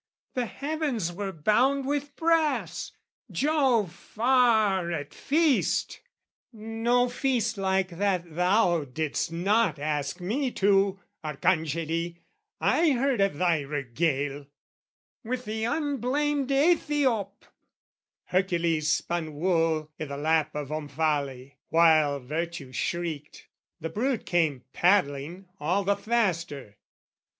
The 0.33 0.47
heavens 0.47 1.13
were 1.13 1.31
bound 1.31 1.85
with 1.85 2.15
brass, 2.15 2.91
Jove 3.29 3.93
far 3.93 4.91
at 4.91 5.13
feast 5.13 6.01
(No 6.51 7.07
feast 7.07 7.55
like 7.55 7.89
that 7.89 8.33
thou 8.33 8.83
didst 8.83 9.31
not 9.31 9.77
ask 9.77 10.19
me 10.19 10.49
to, 10.53 10.99
Arcangeli, 11.23 12.17
I 12.59 12.93
heard 12.93 13.21
of 13.21 13.37
thy 13.37 13.59
regale!) 13.61 14.47
With 15.23 15.45
the 15.45 15.65
unblamed 15.65 16.49
Aethiop, 16.51 17.43
Hercules 18.23 18.89
spun 18.89 19.35
wool 19.35 19.91
I' 19.99 20.05
the 20.05 20.17
lap 20.17 20.55
of 20.55 20.69
Omphale, 20.71 21.51
while 21.69 22.19
Virtue 22.19 22.71
shrieked 22.71 23.47
The 23.79 23.89
brute 23.89 24.25
came 24.25 24.63
paddling 24.73 25.47
all 25.59 25.83
the 25.83 25.95
faster. 25.95 26.77